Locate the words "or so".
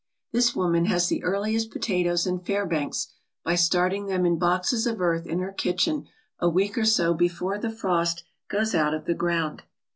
6.75-7.13